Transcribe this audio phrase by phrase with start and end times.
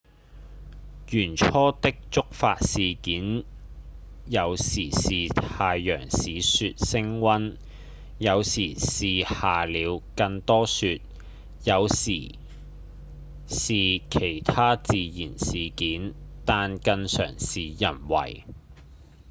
[1.11, 3.43] 原初的觸發事件
[4.25, 7.57] 有時是太陽使雪升溫
[8.17, 11.01] 有時是下了更多雪
[11.65, 12.33] 有時
[13.45, 13.75] 是
[14.09, 16.15] 其它自然事件
[16.45, 18.45] 但更常是人為